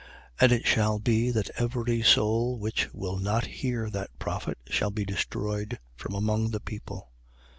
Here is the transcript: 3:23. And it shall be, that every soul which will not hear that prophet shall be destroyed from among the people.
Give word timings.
3:23. 0.39 0.41
And 0.41 0.51
it 0.51 0.65
shall 0.65 0.97
be, 0.97 1.29
that 1.29 1.51
every 1.61 2.01
soul 2.01 2.57
which 2.57 2.91
will 2.91 3.19
not 3.19 3.45
hear 3.45 3.87
that 3.91 4.09
prophet 4.17 4.57
shall 4.67 4.89
be 4.89 5.05
destroyed 5.05 5.77
from 5.95 6.15
among 6.15 6.49
the 6.49 6.59
people. 6.59 7.11